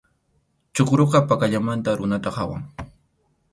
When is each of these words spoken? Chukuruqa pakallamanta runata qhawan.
Chukuruqa 0.73 1.19
pakallamanta 1.29 1.95
runata 1.99 2.29
qhawan. 2.35 2.61